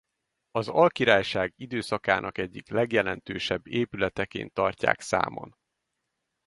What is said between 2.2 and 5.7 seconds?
egyik legjelentősebb épületeként tartják számon.